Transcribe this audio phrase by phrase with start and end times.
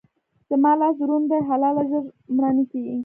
[0.49, 2.03] زما لاس دروند دی؛ حلاله ژر
[2.35, 2.97] مړه نه کېږي.